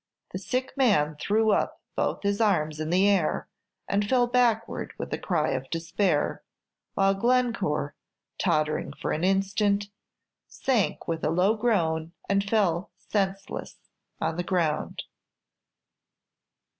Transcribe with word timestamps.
The 0.31 0.39
sick 0.39 0.75
man 0.75 1.15
threw 1.21 1.51
up 1.51 1.79
both 1.95 2.23
his 2.23 2.41
arms 2.41 2.79
in 2.79 2.89
the 2.89 3.07
air, 3.07 3.47
and 3.87 4.09
fell 4.09 4.25
backward 4.25 4.93
with 4.97 5.13
a 5.13 5.17
cry 5.19 5.51
of 5.51 5.69
despair; 5.69 6.41
while 6.95 7.13
Glencore, 7.13 7.93
tottering 8.39 8.93
for 8.93 9.11
an 9.11 9.23
instant, 9.23 9.91
sank 10.47 11.07
with 11.07 11.23
a 11.23 11.29
low 11.29 11.55
groan, 11.55 12.13
and 12.27 12.43
fell 12.43 12.89
senseless 12.97 13.75
on 14.19 14.37
the 14.37 14.43
ground. 14.43 15.03